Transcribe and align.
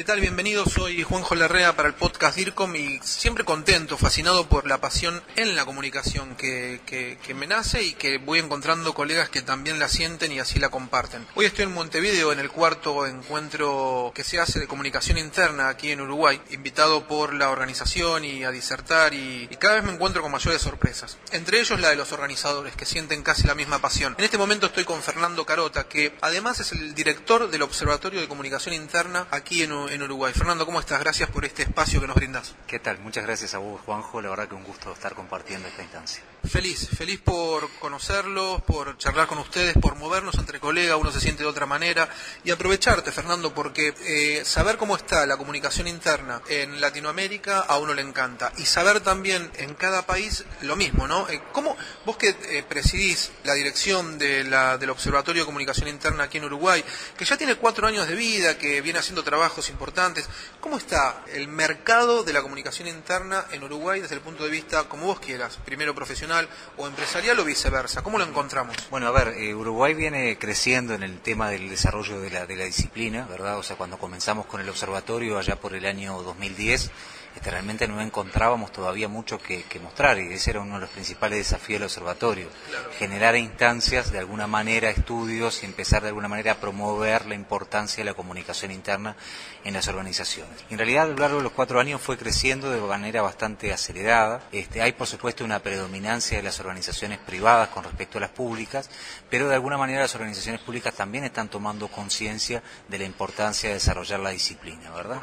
¿Qué 0.00 0.04
tal? 0.04 0.20
Bienvenidos, 0.20 0.72
soy 0.72 1.02
Juanjo 1.02 1.34
Larrea 1.34 1.76
para 1.76 1.86
el 1.86 1.94
podcast 1.94 2.34
DIRCOM 2.34 2.74
y 2.74 3.00
siempre 3.02 3.44
contento, 3.44 3.98
fascinado 3.98 4.48
por 4.48 4.66
la 4.66 4.80
pasión 4.80 5.22
en 5.36 5.54
la 5.54 5.66
comunicación 5.66 6.36
que, 6.36 6.80
que, 6.86 7.18
que, 7.22 7.34
me 7.34 7.46
nace 7.46 7.82
y 7.82 7.92
que 7.92 8.16
voy 8.16 8.38
encontrando 8.38 8.94
colegas 8.94 9.28
que 9.28 9.42
también 9.42 9.78
la 9.78 9.90
sienten 9.90 10.32
y 10.32 10.38
así 10.38 10.58
la 10.58 10.70
comparten. 10.70 11.26
Hoy 11.34 11.44
estoy 11.44 11.64
en 11.64 11.74
Montevideo 11.74 12.32
en 12.32 12.38
el 12.38 12.48
cuarto 12.48 13.06
encuentro 13.06 14.10
que 14.14 14.24
se 14.24 14.40
hace 14.40 14.58
de 14.58 14.66
comunicación 14.66 15.18
interna 15.18 15.68
aquí 15.68 15.90
en 15.90 16.00
Uruguay, 16.00 16.40
invitado 16.48 17.06
por 17.06 17.34
la 17.34 17.50
organización 17.50 18.24
y 18.24 18.42
a 18.44 18.50
disertar 18.50 19.12
y, 19.12 19.48
y 19.50 19.56
cada 19.56 19.74
vez 19.74 19.84
me 19.84 19.92
encuentro 19.92 20.22
con 20.22 20.32
mayores 20.32 20.62
sorpresas. 20.62 21.18
Entre 21.32 21.60
ellos 21.60 21.78
la 21.78 21.90
de 21.90 21.96
los 21.96 22.12
organizadores 22.12 22.74
que 22.74 22.86
sienten 22.86 23.22
casi 23.22 23.46
la 23.46 23.54
misma 23.54 23.80
pasión. 23.80 24.14
En 24.16 24.24
este 24.24 24.38
momento 24.38 24.64
estoy 24.64 24.84
con 24.84 25.02
Fernando 25.02 25.44
Carota, 25.44 25.86
que 25.86 26.14
además 26.22 26.58
es 26.60 26.72
el 26.72 26.94
director 26.94 27.50
del 27.50 27.60
Observatorio 27.60 28.22
de 28.22 28.28
Comunicación 28.28 28.74
Interna 28.74 29.26
aquí 29.30 29.62
en 29.62 29.89
en 29.90 30.02
Uruguay. 30.02 30.32
Fernando, 30.32 30.64
¿cómo 30.64 30.80
estás? 30.80 31.00
Gracias 31.00 31.28
por 31.30 31.44
este 31.44 31.62
espacio 31.62 32.00
que 32.00 32.06
nos 32.06 32.16
brindas. 32.16 32.54
¿Qué 32.66 32.78
tal? 32.78 32.98
Muchas 33.00 33.24
gracias 33.24 33.54
a 33.54 33.58
vos, 33.58 33.80
Juanjo. 33.80 34.20
La 34.20 34.30
verdad 34.30 34.48
que 34.48 34.54
un 34.54 34.64
gusto 34.64 34.92
estar 34.92 35.14
compartiendo 35.14 35.66
esta 35.68 35.82
instancia. 35.82 36.22
Feliz, 36.48 36.88
feliz 36.88 37.20
por 37.20 37.70
conocerlos, 37.78 38.62
por 38.62 38.96
charlar 38.96 39.26
con 39.26 39.38
ustedes, 39.38 39.74
por 39.74 39.96
movernos 39.96 40.36
entre 40.36 40.58
colegas, 40.58 40.96
uno 40.98 41.12
se 41.12 41.20
siente 41.20 41.42
de 41.42 41.48
otra 41.48 41.66
manera 41.66 42.08
y 42.44 42.50
aprovecharte, 42.50 43.12
Fernando, 43.12 43.52
porque 43.52 43.94
eh, 44.06 44.42
saber 44.44 44.78
cómo 44.78 44.96
está 44.96 45.26
la 45.26 45.36
comunicación 45.36 45.86
interna 45.86 46.40
en 46.48 46.80
Latinoamérica 46.80 47.60
a 47.60 47.76
uno 47.76 47.92
le 47.92 48.00
encanta 48.00 48.52
y 48.56 48.64
saber 48.64 49.00
también 49.00 49.50
en 49.58 49.74
cada 49.74 50.06
país 50.06 50.44
lo 50.62 50.76
mismo, 50.76 51.06
¿no? 51.06 51.28
Eh, 51.28 51.42
¿Cómo 51.52 51.76
vos 52.06 52.16
que 52.16 52.30
eh, 52.30 52.64
presidís 52.66 53.32
la 53.44 53.52
dirección 53.52 54.18
de 54.18 54.42
la, 54.44 54.78
del 54.78 54.90
Observatorio 54.90 55.42
de 55.42 55.46
Comunicación 55.46 55.88
Interna 55.88 56.24
aquí 56.24 56.38
en 56.38 56.44
Uruguay, 56.44 56.82
que 57.18 57.26
ya 57.26 57.36
tiene 57.36 57.56
cuatro 57.56 57.86
años 57.86 58.08
de 58.08 58.14
vida, 58.14 58.56
que 58.56 58.80
viene 58.80 58.98
haciendo 58.98 59.22
trabajos 59.22 59.68
importantes. 59.68 60.26
¿Cómo 60.58 60.78
está 60.78 61.22
el 61.34 61.48
mercado 61.48 62.24
de 62.24 62.32
la 62.32 62.40
comunicación 62.40 62.88
interna 62.88 63.44
en 63.52 63.62
Uruguay 63.62 64.00
desde 64.00 64.14
el 64.14 64.22
punto 64.22 64.44
de 64.44 64.50
vista, 64.50 64.84
como 64.84 65.06
vos 65.06 65.20
quieras, 65.20 65.58
primero 65.64 65.94
profesional 65.94 66.29
o 66.76 66.86
empresarial 66.86 67.38
o 67.38 67.44
viceversa? 67.44 68.02
¿Cómo 68.02 68.18
lo 68.18 68.24
encontramos? 68.24 68.76
Bueno, 68.90 69.08
a 69.08 69.10
ver, 69.10 69.28
eh, 69.36 69.54
Uruguay 69.54 69.94
viene 69.94 70.38
creciendo 70.38 70.94
en 70.94 71.02
el 71.02 71.20
tema 71.20 71.50
del 71.50 71.68
desarrollo 71.68 72.20
de 72.20 72.30
la, 72.30 72.46
de 72.46 72.56
la 72.56 72.64
disciplina, 72.64 73.26
¿verdad? 73.28 73.58
O 73.58 73.62
sea, 73.62 73.76
cuando 73.76 73.98
comenzamos 73.98 74.46
con 74.46 74.60
el 74.60 74.68
observatorio 74.68 75.38
allá 75.38 75.56
por 75.56 75.74
el 75.74 75.86
año 75.86 76.22
2010, 76.22 76.90
este, 77.34 77.50
realmente 77.50 77.86
no 77.86 78.00
encontrábamos 78.00 78.72
todavía 78.72 79.08
mucho 79.08 79.38
que, 79.38 79.62
que, 79.64 79.78
mostrar 79.78 80.18
y 80.18 80.32
ese 80.32 80.50
era 80.50 80.60
uno 80.60 80.74
de 80.74 80.80
los 80.80 80.90
principales 80.90 81.38
desafíos 81.38 81.80
del 81.80 81.84
observatorio, 81.84 82.48
claro. 82.68 82.90
generar 82.98 83.36
instancias, 83.36 84.10
de 84.12 84.18
alguna 84.18 84.46
manera 84.46 84.90
estudios 84.90 85.62
y 85.62 85.66
empezar 85.66 86.02
de 86.02 86.08
alguna 86.08 86.28
manera 86.28 86.52
a 86.52 86.54
promover 86.56 87.26
la 87.26 87.34
importancia 87.34 87.98
de 88.02 88.10
la 88.10 88.14
comunicación 88.14 88.72
interna 88.72 89.16
en 89.64 89.74
las 89.74 89.88
organizaciones. 89.88 90.64
En 90.70 90.78
realidad 90.78 91.04
a 91.04 91.08
lo 91.08 91.16
largo 91.16 91.36
de 91.38 91.44
los 91.44 91.52
cuatro 91.52 91.80
años 91.80 92.00
fue 92.00 92.18
creciendo 92.18 92.70
de 92.70 92.80
manera 92.80 93.22
bastante 93.22 93.72
acelerada, 93.72 94.42
este, 94.52 94.82
hay 94.82 94.92
por 94.92 95.06
supuesto 95.06 95.44
una 95.44 95.60
predominancia 95.60 96.36
de 96.36 96.42
las 96.42 96.58
organizaciones 96.60 97.18
privadas 97.18 97.68
con 97.68 97.84
respecto 97.84 98.18
a 98.18 98.22
las 98.22 98.30
públicas, 98.30 98.90
pero 99.28 99.48
de 99.48 99.54
alguna 99.54 99.78
manera 99.78 100.00
las 100.00 100.14
organizaciones 100.14 100.60
públicas 100.60 100.94
también 100.94 101.24
están 101.24 101.48
tomando 101.48 101.88
conciencia 101.88 102.62
de 102.88 102.98
la 102.98 103.04
importancia 103.04 103.68
de 103.68 103.74
desarrollar 103.74 104.20
la 104.20 104.30
disciplina, 104.30 104.90
¿verdad? 104.90 105.20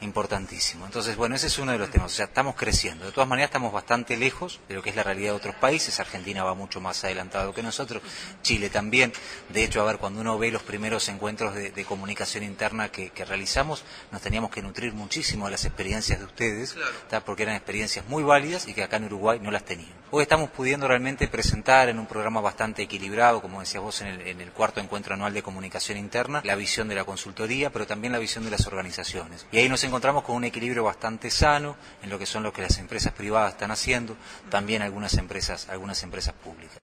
Importantísimo. 0.00 0.86
Entonces, 0.86 1.16
bueno, 1.16 1.34
ese 1.34 1.48
es 1.48 1.58
uno 1.58 1.72
de 1.72 1.78
los 1.78 1.90
temas. 1.90 2.12
O 2.12 2.14
sea, 2.14 2.26
estamos 2.26 2.54
creciendo. 2.54 3.04
De 3.04 3.12
todas 3.12 3.28
maneras, 3.28 3.48
estamos 3.48 3.72
bastante 3.72 4.16
lejos 4.16 4.60
de 4.68 4.76
lo 4.76 4.82
que 4.82 4.90
es 4.90 4.96
la 4.96 5.02
realidad 5.02 5.30
de 5.30 5.36
otros 5.36 5.56
países. 5.56 5.98
Argentina 5.98 6.44
va 6.44 6.54
mucho 6.54 6.80
más 6.80 7.02
adelantado 7.02 7.52
que 7.52 7.62
nosotros. 7.64 8.02
Chile 8.42 8.70
también. 8.70 9.12
De 9.48 9.64
hecho, 9.64 9.82
a 9.82 9.84
ver, 9.84 9.98
cuando 9.98 10.20
uno 10.20 10.38
ve 10.38 10.52
los 10.52 10.62
primeros 10.62 11.08
encuentros 11.08 11.54
de, 11.54 11.70
de 11.70 11.84
comunicación 11.84 12.44
interna 12.44 12.90
que, 12.90 13.10
que, 13.10 13.24
realizamos, 13.24 13.82
nos 14.12 14.22
teníamos 14.22 14.50
que 14.50 14.62
nutrir 14.62 14.92
muchísimo 14.92 15.46
de 15.46 15.52
las 15.52 15.64
experiencias 15.64 16.20
de 16.20 16.26
ustedes, 16.26 16.74
claro. 16.74 17.24
porque 17.24 17.42
eran 17.42 17.56
experiencias 17.56 18.06
muy 18.06 18.22
válidas 18.22 18.68
y 18.68 18.74
que 18.74 18.84
acá 18.84 18.98
en 18.98 19.04
Uruguay 19.04 19.40
no 19.42 19.50
las 19.50 19.64
tenían. 19.64 19.98
Hoy 20.10 20.22
estamos 20.22 20.48
pudiendo 20.48 20.88
realmente 20.88 21.28
presentar 21.28 21.88
en 21.90 21.98
un 21.98 22.06
programa 22.06 22.40
bastante 22.40 22.82
equilibrado, 22.82 23.42
como 23.42 23.60
decías 23.60 23.82
vos 23.82 24.00
en 24.00 24.06
el, 24.06 24.20
en 24.26 24.40
el 24.40 24.52
cuarto 24.52 24.80
encuentro 24.80 25.12
anual 25.12 25.34
de 25.34 25.42
comunicación 25.42 25.98
interna, 25.98 26.40
la 26.44 26.54
visión 26.54 26.88
de 26.88 26.94
la 26.94 27.04
consultoría, 27.04 27.70
pero 27.70 27.86
también 27.86 28.12
la 28.12 28.18
visión 28.18 28.44
de 28.44 28.50
las 28.50 28.66
organizaciones. 28.66 29.46
Y 29.52 29.58
ahí 29.58 29.68
nos 29.68 29.84
encontramos 29.88 30.22
con 30.22 30.36
un 30.36 30.44
equilibrio 30.44 30.84
bastante 30.84 31.30
sano 31.30 31.76
en 32.02 32.10
lo 32.10 32.18
que 32.18 32.26
son 32.26 32.42
lo 32.42 32.52
que 32.52 32.62
las 32.62 32.78
empresas 32.78 33.12
privadas 33.12 33.52
están 33.52 33.70
haciendo, 33.70 34.16
también 34.50 34.82
algunas 34.82 35.14
empresas, 35.14 35.68
algunas 35.68 36.02
empresas 36.02 36.34
públicas. 36.34 36.78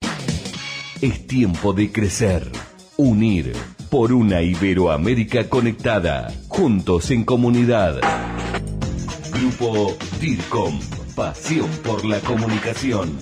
Es 1.02 1.28
tiempo 1.28 1.74
de 1.74 1.92
crecer, 1.92 2.52
unir 2.98 3.56
por 3.90 4.12
una 4.12 4.42
Iberoamérica 4.42 5.48
conectada, 5.50 6.34
juntos 6.48 7.12
en 7.12 7.24
comunidad. 7.24 8.00
Grupo 9.32 9.96
DIRCOM, 10.20 10.80
pasión 11.16 11.70
por 11.84 12.04
la 12.06 12.20
comunicación. 12.22 13.18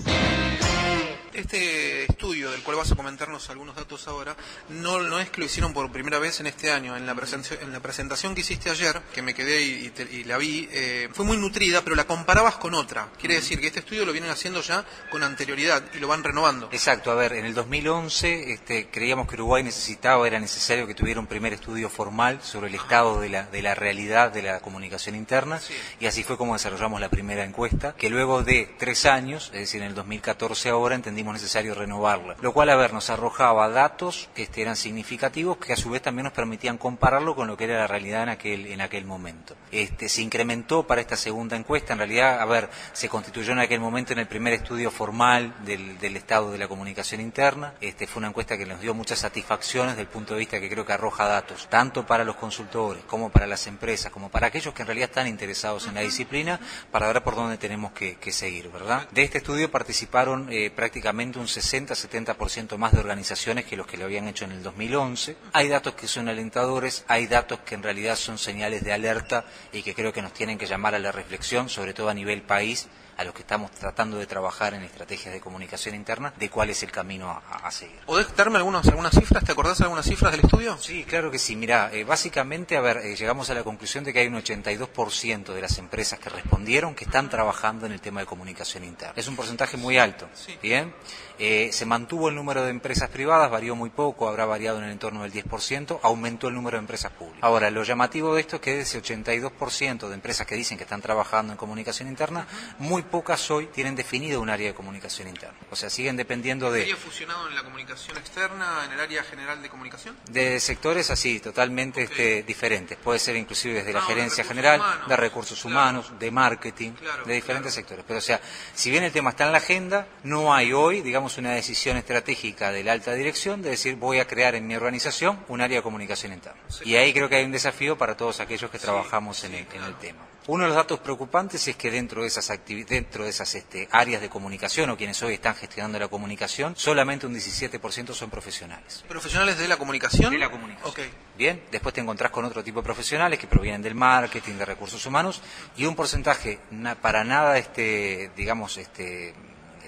Cual 2.74 2.86
vas 2.86 2.92
a 2.92 2.96
comentarnos 2.96 3.50
algunos 3.50 3.76
datos 3.76 4.08
ahora, 4.08 4.34
no, 4.68 5.00
no 5.00 5.20
es 5.20 5.30
que 5.30 5.38
lo 5.38 5.46
hicieron 5.46 5.72
por 5.72 5.92
primera 5.92 6.18
vez 6.18 6.40
en 6.40 6.48
este 6.48 6.72
año. 6.72 6.96
En 6.96 7.06
la, 7.06 7.14
presentación, 7.14 7.60
en 7.62 7.72
la 7.72 7.78
presentación 7.78 8.34
que 8.34 8.40
hiciste 8.40 8.68
ayer, 8.68 9.00
que 9.14 9.22
me 9.22 9.32
quedé 9.32 9.62
y, 9.62 9.86
y, 9.86 9.90
te, 9.90 10.02
y 10.02 10.24
la 10.24 10.38
vi, 10.38 10.68
eh, 10.72 11.08
fue 11.12 11.24
muy 11.24 11.36
nutrida, 11.36 11.82
pero 11.82 11.94
la 11.94 12.04
comparabas 12.04 12.56
con 12.56 12.74
otra. 12.74 13.10
Quiere 13.16 13.36
decir 13.36 13.60
que 13.60 13.68
este 13.68 13.78
estudio 13.78 14.04
lo 14.04 14.10
vienen 14.10 14.30
haciendo 14.30 14.60
ya 14.60 14.84
con 15.08 15.22
anterioridad 15.22 15.84
y 15.94 15.98
lo 15.98 16.08
van 16.08 16.24
renovando. 16.24 16.68
Exacto, 16.72 17.12
a 17.12 17.14
ver, 17.14 17.34
en 17.34 17.44
el 17.44 17.54
2011 17.54 18.52
este, 18.52 18.88
creíamos 18.90 19.28
que 19.28 19.34
Uruguay 19.36 19.62
necesitaba, 19.62 20.26
era 20.26 20.40
necesario 20.40 20.88
que 20.88 20.94
tuviera 20.94 21.20
un 21.20 21.28
primer 21.28 21.52
estudio 21.52 21.88
formal 21.88 22.40
sobre 22.42 22.66
el 22.70 22.74
estado 22.74 23.20
de 23.20 23.28
la, 23.28 23.44
de 23.44 23.62
la 23.62 23.76
realidad 23.76 24.32
de 24.32 24.42
la 24.42 24.58
comunicación 24.58 25.14
interna, 25.14 25.60
Sí. 25.60 25.74
y 26.00 26.06
así 26.06 26.24
fue 26.24 26.36
como 26.36 26.54
desarrollamos 26.54 27.00
la 27.00 27.08
primera 27.08 27.44
encuesta, 27.44 27.94
que 27.94 28.10
luego 28.10 28.42
de 28.42 28.74
tres 28.78 29.06
años, 29.06 29.52
es 29.54 29.60
decir, 29.60 29.80
en 29.80 29.88
el 29.88 29.94
2014 29.94 30.70
ahora, 30.70 30.96
entendimos 30.96 31.34
necesario 31.34 31.72
renovarla. 31.74 32.34
Lo 32.40 32.52
cual, 32.52 32.63
a 32.70 32.76
ver, 32.76 32.92
nos 32.92 33.10
arrojaba 33.10 33.68
datos 33.68 34.28
que 34.34 34.44
este, 34.44 34.62
eran 34.62 34.76
significativos, 34.76 35.56
que 35.58 35.72
a 35.72 35.76
su 35.76 35.90
vez 35.90 36.02
también 36.02 36.24
nos 36.24 36.32
permitían 36.32 36.78
compararlo 36.78 37.34
con 37.34 37.46
lo 37.46 37.56
que 37.56 37.64
era 37.64 37.78
la 37.78 37.86
realidad 37.86 38.24
en 38.24 38.28
aquel, 38.28 38.66
en 38.66 38.80
aquel 38.80 39.04
momento. 39.04 39.56
Este, 39.70 40.08
se 40.08 40.22
incrementó 40.22 40.86
para 40.86 41.00
esta 41.00 41.16
segunda 41.16 41.56
encuesta, 41.56 41.92
en 41.92 41.98
realidad, 41.98 42.40
a 42.40 42.44
ver, 42.44 42.70
se 42.92 43.08
constituyó 43.08 43.52
en 43.52 43.58
aquel 43.58 43.80
momento 43.80 44.12
en 44.12 44.20
el 44.20 44.26
primer 44.26 44.52
estudio 44.52 44.90
formal 44.90 45.54
del, 45.64 45.98
del 45.98 46.16
estado 46.16 46.52
de 46.52 46.58
la 46.58 46.68
comunicación 46.68 47.20
interna. 47.20 47.74
Este, 47.80 48.06
fue 48.06 48.20
una 48.20 48.28
encuesta 48.28 48.56
que 48.56 48.66
nos 48.66 48.80
dio 48.80 48.94
muchas 48.94 49.18
satisfacciones 49.18 49.92
desde 49.92 50.02
el 50.02 50.08
punto 50.08 50.34
de 50.34 50.40
vista 50.40 50.60
que 50.60 50.68
creo 50.68 50.86
que 50.86 50.92
arroja 50.92 51.26
datos, 51.26 51.68
tanto 51.68 52.06
para 52.06 52.24
los 52.24 52.36
consultores, 52.36 53.04
como 53.04 53.30
para 53.30 53.46
las 53.46 53.66
empresas, 53.66 54.12
como 54.12 54.30
para 54.30 54.46
aquellos 54.48 54.74
que 54.74 54.82
en 54.82 54.86
realidad 54.86 55.08
están 55.10 55.26
interesados 55.26 55.86
en 55.86 55.94
la 55.94 56.00
disciplina, 56.00 56.60
para 56.90 57.06
ver 57.08 57.22
por 57.22 57.34
dónde 57.34 57.58
tenemos 57.58 57.92
que, 57.92 58.16
que 58.16 58.32
seguir, 58.32 58.68
¿verdad? 58.70 59.08
De 59.10 59.22
este 59.22 59.38
estudio 59.38 59.70
participaron 59.70 60.48
eh, 60.50 60.70
prácticamente 60.70 61.38
un 61.38 61.46
60-70% 61.46 62.34
más 62.78 62.92
de 62.92 63.00
organizaciones 63.00 63.64
que 63.64 63.76
los 63.76 63.86
que 63.86 63.96
lo 63.96 64.04
habían 64.04 64.28
hecho 64.28 64.44
en 64.44 64.52
el 64.52 64.62
2011. 64.62 65.36
Hay 65.52 65.68
datos 65.68 65.94
que 65.94 66.06
son 66.06 66.28
alentadores, 66.28 67.04
hay 67.08 67.26
datos 67.26 67.60
que 67.60 67.74
en 67.74 67.82
realidad 67.82 68.16
son 68.16 68.38
señales 68.38 68.84
de 68.84 68.92
alerta 68.92 69.44
y 69.72 69.82
que 69.82 69.94
creo 69.94 70.12
que 70.12 70.22
nos 70.22 70.32
tienen 70.32 70.58
que 70.58 70.66
llamar 70.66 70.94
a 70.94 70.98
la 70.98 71.12
reflexión, 71.12 71.68
sobre 71.68 71.94
todo 71.94 72.08
a 72.08 72.14
nivel 72.14 72.42
país, 72.42 72.88
a 73.16 73.24
los 73.24 73.34
que 73.34 73.42
estamos 73.42 73.70
tratando 73.72 74.18
de 74.18 74.26
trabajar 74.26 74.74
en 74.74 74.82
estrategias 74.82 75.32
de 75.32 75.40
comunicación 75.40 75.94
interna, 75.94 76.32
de 76.36 76.50
cuál 76.50 76.70
es 76.70 76.82
el 76.82 76.90
camino 76.90 77.30
a, 77.30 77.38
a 77.66 77.70
seguir. 77.70 77.98
¿Podés 78.06 78.34
darme 78.36 78.58
algunas, 78.58 78.86
algunas 78.88 79.14
cifras? 79.14 79.44
¿Te 79.44 79.52
acordás 79.52 79.78
de 79.78 79.84
algunas 79.84 80.06
cifras 80.06 80.32
del 80.32 80.40
estudio? 80.40 80.76
Sí, 80.78 81.04
claro 81.04 81.30
que 81.30 81.38
sí. 81.38 81.56
Mira, 81.56 81.90
eh, 81.92 82.04
básicamente, 82.04 82.76
a 82.76 82.80
ver, 82.80 82.98
eh, 82.98 83.16
llegamos 83.16 83.50
a 83.50 83.54
la 83.54 83.62
conclusión 83.62 84.04
de 84.04 84.12
que 84.12 84.20
hay 84.20 84.26
un 84.26 84.34
82% 84.34 85.52
de 85.52 85.60
las 85.60 85.78
empresas 85.78 86.18
que 86.18 86.28
respondieron 86.28 86.94
que 86.94 87.04
están 87.04 87.28
trabajando 87.28 87.86
en 87.86 87.92
el 87.92 88.00
tema 88.00 88.20
de 88.20 88.26
comunicación 88.26 88.84
interna. 88.84 89.14
Es 89.16 89.28
un 89.28 89.36
porcentaje 89.36 89.76
muy 89.76 89.98
alto. 89.98 90.28
Sí. 90.34 90.58
Bien. 90.62 90.94
Eh, 91.38 91.70
se 91.72 91.84
mantuvo 91.84 92.28
el 92.28 92.36
número 92.36 92.62
de 92.62 92.70
empresas 92.70 93.08
privadas, 93.10 93.50
varió 93.50 93.74
muy 93.74 93.90
poco, 93.90 94.28
habrá 94.28 94.44
variado 94.44 94.78
en 94.78 94.84
el 94.84 94.92
entorno 94.92 95.22
del 95.22 95.32
10%, 95.32 95.98
aumentó 96.02 96.46
el 96.46 96.54
número 96.54 96.76
de 96.76 96.82
empresas 96.82 97.10
públicas. 97.10 97.42
Ahora, 97.42 97.70
lo 97.70 97.82
llamativo 97.82 98.34
de 98.34 98.40
esto 98.40 98.56
es 98.56 98.62
que 98.62 98.76
de 98.76 98.82
ese 98.82 99.02
82% 99.02 100.08
de 100.08 100.14
empresas 100.14 100.46
que 100.46 100.54
dicen 100.54 100.78
que 100.78 100.84
están 100.84 101.02
trabajando 101.02 101.52
en 101.52 101.56
comunicación 101.56 102.08
interna, 102.08 102.46
muy 102.78 103.02
pocas 103.04 103.50
hoy 103.50 103.66
tienen 103.66 103.94
definido 103.94 104.40
un 104.40 104.50
área 104.50 104.68
de 104.68 104.74
comunicación 104.74 105.28
interna. 105.28 105.56
O 105.70 105.76
sea, 105.76 105.90
siguen 105.90 106.16
dependiendo 106.16 106.70
de... 106.70 106.80
¿Sería 106.80 106.96
fusionado 106.96 107.48
en 107.48 107.54
la 107.54 107.62
comunicación 107.62 108.16
externa, 108.16 108.84
en 108.84 108.92
el 108.92 109.00
área 109.00 109.22
general 109.22 109.62
de 109.62 109.68
comunicación? 109.68 110.16
De 110.30 110.60
sectores 110.60 111.10
así, 111.10 111.40
totalmente 111.40 112.02
este, 112.02 112.42
diferentes. 112.42 112.98
Puede 112.98 113.18
ser 113.18 113.36
inclusive 113.36 113.74
desde 113.74 113.92
la 113.92 114.02
gerencia 114.02 114.44
general, 114.44 114.82
de 115.08 115.16
recursos 115.16 115.64
humanos, 115.64 116.12
de 116.18 116.30
marketing, 116.30 116.92
de 117.24 117.34
diferentes 117.34 117.74
sectores. 117.74 118.04
Pero 118.06 118.18
o 118.18 118.22
sea, 118.22 118.40
si 118.74 118.90
bien 118.90 119.04
el 119.04 119.12
tema 119.12 119.30
está 119.30 119.46
en 119.46 119.52
la 119.52 119.58
agenda, 119.58 120.06
no 120.22 120.54
hay 120.54 120.72
hoy, 120.72 121.02
digamos, 121.02 121.38
una 121.38 121.52
decisión 121.52 121.96
estratégica 121.96 122.70
de 122.70 122.84
la 122.84 122.92
alta 122.92 123.14
dirección 123.14 123.62
de 123.62 123.70
decir 123.70 123.96
voy 123.96 124.18
a 124.18 124.26
crear 124.26 124.54
en 124.54 124.66
mi 124.66 124.76
organización 124.76 125.44
un 125.48 125.60
área 125.60 125.78
de 125.78 125.82
comunicación 125.82 126.32
interna. 126.32 126.60
Y 126.84 126.96
ahí 126.96 127.12
creo 127.12 127.28
que 127.28 127.36
hay 127.36 127.44
un 127.44 127.52
desafío 127.52 127.96
para 127.96 128.16
todos 128.16 128.40
aquellos 128.40 128.70
que 128.70 128.78
trabajamos 128.78 129.44
en, 129.44 129.54
el, 129.54 129.66
en 129.72 129.82
el 129.82 129.94
tema. 129.96 130.20
Uno 130.46 130.64
de 130.64 130.68
los 130.68 130.76
datos 130.76 131.00
preocupantes 131.00 131.66
es 131.68 131.76
que 131.76 131.90
dentro 131.90 132.20
de 132.20 132.28
esas, 132.28 132.52
dentro 132.66 133.24
de 133.24 133.30
esas 133.30 133.54
este, 133.54 133.88
áreas 133.90 134.20
de 134.20 134.28
comunicación 134.28 134.90
o 134.90 134.96
quienes 134.96 135.22
hoy 135.22 135.34
están 135.34 135.54
gestionando 135.54 135.98
la 135.98 136.08
comunicación, 136.08 136.74
solamente 136.76 137.26
un 137.26 137.34
17% 137.34 138.12
son 138.12 138.28
profesionales. 138.28 139.04
¿Profesionales 139.08 139.58
de 139.58 139.68
la 139.68 139.78
comunicación? 139.78 140.30
De 140.32 140.38
la 140.38 140.50
comunicación. 140.50 141.08
Bien, 141.38 141.62
después 141.70 141.94
te 141.94 142.02
encontrás 142.02 142.30
con 142.30 142.44
otro 142.44 142.62
tipo 142.62 142.80
de 142.80 142.84
profesionales 142.84 143.38
que 143.38 143.46
provienen 143.46 143.80
del 143.80 143.94
marketing, 143.94 144.54
de 144.54 144.66
recursos 144.66 145.04
humanos, 145.06 145.40
y 145.76 145.86
un 145.86 145.96
porcentaje 145.96 146.58
para 147.00 147.24
nada, 147.24 147.56
este, 147.56 148.30
digamos, 148.36 148.76
este, 148.76 149.34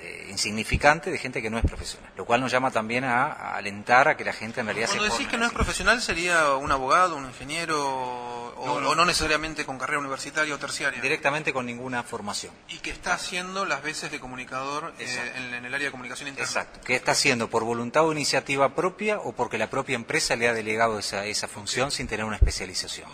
eh, 0.06 0.26
insignificante 0.30 1.10
de 1.10 1.18
gente 1.18 1.42
que 1.42 1.50
no 1.50 1.58
es 1.58 1.64
profesional, 1.64 2.10
lo 2.16 2.24
cual 2.24 2.40
nos 2.40 2.52
llama 2.52 2.70
también 2.70 3.04
a, 3.04 3.54
alentar 3.56 4.08
a 4.08 4.16
que 4.16 4.24
la 4.24 4.32
gente 4.32 4.60
en 4.60 4.66
realidad 4.66 4.88
Cuando 4.88 5.12
decís 5.12 5.26
que 5.26 5.36
no 5.36 5.46
es 5.46 5.52
profesional, 5.52 6.00
¿sería 6.00 6.54
un 6.54 6.70
abogado, 6.70 7.16
un 7.16 7.26
ingeniero 7.26 8.36
o 8.56 8.94
no, 8.94 9.04
necesariamente 9.04 9.64
con 9.64 9.78
carrera 9.78 9.98
universitaria 9.98 10.54
o 10.54 10.58
terciaria. 10.58 11.00
Directamente 11.00 11.52
con 11.52 11.66
ninguna 11.66 12.02
formación. 12.02 12.52
Y 12.68 12.78
que 12.78 12.90
está 12.90 13.14
haciendo 13.14 13.64
las 13.64 13.82
veces 13.82 14.10
de 14.10 14.20
comunicador 14.20 14.94
eh, 14.98 15.32
en, 15.36 15.64
el 15.64 15.74
área 15.74 15.86
de 15.86 15.90
comunicación 15.90 16.28
interna. 16.28 16.48
Exacto. 16.48 16.80
Que 16.84 16.94
está 16.94 17.12
haciendo 17.12 17.48
por 17.48 17.64
voluntad 17.64 18.06
o 18.06 18.12
iniciativa 18.12 18.74
propia 18.74 19.18
o 19.18 19.32
porque 19.32 19.58
la 19.58 19.68
propia 19.68 19.96
empresa 19.96 20.36
le 20.36 20.48
ha 20.48 20.54
delegado 20.54 20.98
esa, 20.98 21.26
esa 21.26 21.48
función 21.48 21.90
sin 21.90 22.06
tener 22.06 22.24
una 22.24 22.36
especialización. 22.36 23.08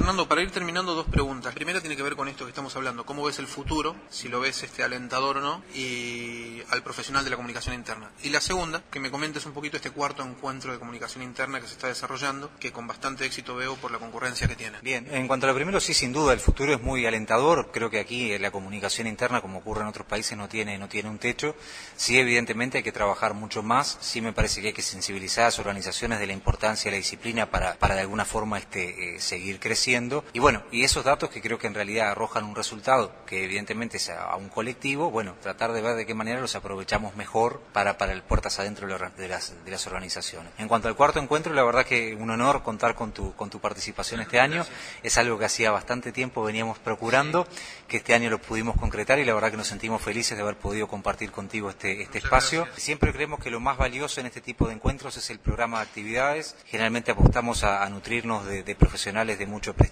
Fernando, 0.04 0.28
para 0.28 0.42
ir 0.42 0.52
terminando, 0.52 0.96
dos 0.96 1.08
preguntas. 1.08 1.54
Primera 1.54 1.80
tiene 1.80 1.96
que 1.96 2.04
ver 2.04 2.18
con 2.18 2.28
esto 2.28 2.44
que 2.44 2.50
estamos 2.50 2.76
hablando. 2.76 3.06
¿Cómo 3.06 3.24
ves 3.24 3.40
el 3.40 3.48
futuro? 3.48 3.96
Si 4.10 4.28
lo 4.28 4.42
ves 4.42 4.62
este 4.62 4.84
alentador 4.84 5.38
o 5.38 5.40
no. 5.40 5.64
Y 5.74 6.62
al 6.72 6.84
profesional 6.84 7.24
de 7.24 7.30
la 7.30 7.38
comunicación 7.38 7.74
interna. 7.74 8.12
Y 8.22 8.28
la 8.28 8.42
segunda, 8.42 8.84
que 8.92 9.00
me 9.00 9.10
comentes 9.10 9.46
un 9.46 9.54
poquito 9.54 9.78
este 9.78 9.92
cuarto 9.92 10.22
encuentro 10.22 10.74
de 10.74 10.78
comunicación 10.78 11.24
interna 11.24 11.62
que 11.62 11.68
se 11.68 11.76
está 11.76 11.88
desarrollando, 11.88 12.52
que 12.60 12.74
con 12.74 12.86
bastante 12.86 13.26
éxito 13.26 13.56
veo 13.56 13.78
por 13.78 13.92
la 13.92 13.98
concurrencia 13.98 14.46
que 14.46 14.58
tiene. 14.58 14.78
Bien, 14.82 15.08
en 15.10 15.26
cuanto 15.26 15.46
a 15.46 15.52
lo 15.52 15.56
primero, 15.56 15.80
sí, 15.80 15.94
sin 15.94 16.12
duda, 16.12 16.34
el 16.34 16.42
futuro 16.42 16.74
es 16.74 16.82
muy 16.82 17.06
alentador. 17.06 17.72
Creo 17.72 17.90
que 17.90 18.02
aquí 18.02 18.38
la 18.40 18.52
comunicación 18.52 19.08
interna, 19.08 19.40
como 19.40 19.60
ocurre 19.60 19.84
en 19.84 19.88
otros 19.88 20.06
países, 20.06 20.38
no 20.38 20.50
tiene, 20.50 20.78
no 20.78 20.90
tiene 20.90 21.08
un 21.08 21.18
techo. 21.18 21.56
Sí, 21.96 22.20
evidentemente 22.20 22.80
hay 22.80 22.84
que 22.84 22.92
trabajar 22.92 23.36
mucho 23.36 23.64
más. 23.64 24.00
Sí 24.02 24.20
me 24.20 24.34
parece 24.34 24.60
que 24.60 24.68
hay 24.68 24.74
que 24.74 24.82
sensibilizar 24.82 25.46
a 25.46 25.48
las 25.48 25.60
organizaciones 25.60 26.20
de 26.20 26.28
la 26.28 26.34
importancia 26.34 26.92
de 26.92 26.98
la 26.98 27.02
disciplina 27.02 27.50
para, 27.50 27.76
para 27.76 27.96
de 27.96 28.02
alguna 28.02 28.26
forma 28.26 28.58
este, 28.58 29.16
eh, 29.16 29.22
seguir 29.22 29.62
creciendo 29.62 29.93
y 30.34 30.40
bueno, 30.40 30.64
y 30.72 30.84
esos 30.84 31.04
datos 31.04 31.30
que 31.30 31.42
creo 31.42 31.60
que 31.60 31.68
en 31.68 31.74
realidad 31.74 32.10
arrojan 32.10 32.46
un 32.46 32.56
resultado, 32.56 33.12
que 33.26 33.44
evidentemente 33.44 33.98
es 33.98 34.10
a, 34.10 34.36
un 34.36 34.50
colectivo, 34.50 35.12
bueno, 35.12 35.36
tratar 35.42 35.72
de 35.72 35.82
ver 35.82 35.96
de 35.96 36.06
qué 36.06 36.14
manera 36.14 36.42
los 36.42 36.56
aprovechamos 36.56 37.16
mejor 37.16 37.62
para, 37.74 37.98
para 37.98 38.14
el 38.14 38.24
puertas 38.24 38.60
adentro 38.60 38.88
de 38.88 39.28
las, 39.28 39.54
de 39.64 39.72
las 39.72 39.88
organizaciones. 39.88 40.52
En 40.58 40.68
cuanto 40.68 40.88
al 40.88 40.96
cuarto 40.96 41.20
encuentro, 41.20 41.54
la 41.54 41.64
verdad 41.64 41.86
que 41.86 42.16
un 42.16 42.30
honor 42.32 42.64
contar 42.64 42.96
con 42.96 43.12
tu, 43.12 43.36
con 43.36 43.50
tu 43.50 43.60
participación 43.60 44.22
este 44.22 44.40
año. 44.40 44.66
Es 45.04 45.18
algo 45.18 45.38
que 45.38 45.46
hacía 45.46 45.72
bastante 45.72 46.12
tiempo 46.12 46.44
veníamos 46.44 46.80
procurando, 46.80 47.48
que 47.88 47.98
este 47.98 48.14
año 48.14 48.30
lo 48.30 48.40
pudimos 48.40 48.76
concretar 48.78 49.20
y 49.20 49.26
la 49.26 49.34
verdad 49.34 49.52
que 49.52 49.58
nos 49.58 49.68
sentimos 49.68 50.02
felices 50.02 50.38
de 50.38 50.44
haber 50.44 50.58
podido 50.58 50.88
compartir 50.88 51.32
contigo 51.32 51.70
este, 51.70 52.02
este 52.02 52.18
espacio. 52.18 52.68
Siempre 52.78 53.14
creemos 53.14 53.40
que 53.40 53.52
lo 53.52 53.60
más 53.60 53.78
valioso 53.78 54.20
en 54.20 54.26
este 54.26 54.42
tipo 54.42 54.68
de 54.68 54.74
encuentros 54.74 55.18
es 55.18 55.30
el 55.30 55.40
programa 55.40 55.78
de 55.78 55.84
actividades. 55.84 56.56
Generalmente 56.66 57.12
apostamos 57.12 57.64
a, 57.64 57.88
nutrirnos 57.90 58.46
de, 58.46 58.64
de 58.64 58.76
profesionales 58.76 59.38
de 59.38 59.46
mucho 59.46 59.74
prestigio 59.74 59.83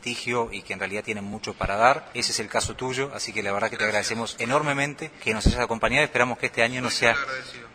y 0.51 0.61
que 0.61 0.73
en 0.73 0.79
realidad 0.79 1.03
tienen 1.03 1.23
mucho 1.23 1.53
para 1.53 1.75
dar. 1.75 2.09
Ese 2.13 2.31
es 2.31 2.39
el 2.39 2.47
caso 2.47 2.75
tuyo, 2.75 3.11
así 3.13 3.33
que 3.33 3.43
la 3.43 3.51
verdad 3.51 3.69
que 3.69 3.77
te 3.77 3.83
agradecemos 3.83 4.35
enormemente 4.39 5.11
que 5.23 5.33
nos 5.33 5.45
hayas 5.47 5.59
acompañado. 5.59 6.03
Esperamos 6.03 6.37
que 6.37 6.47
este 6.47 6.63
año 6.63 6.81
no 6.81 6.89
sea, 6.89 7.15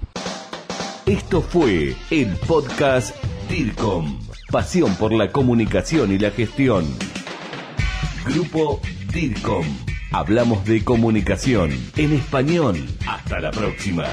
Esto 1.05 1.41
fue 1.41 1.95
el 2.11 2.37
podcast 2.47 3.15
DIRCOM 3.49 4.25
pasión 4.51 4.95
por 4.95 5.11
la 5.11 5.31
comunicación 5.31 6.11
y 6.11 6.19
la 6.19 6.31
gestión. 6.31 6.85
Grupo 8.25 8.79
DIRCOM. 9.11 9.65
Hablamos 10.11 10.63
de 10.65 10.83
comunicación 10.83 11.71
en 11.97 12.13
español. 12.13 12.87
Hasta 13.05 13.39
la 13.39 13.51
próxima. 13.51 14.05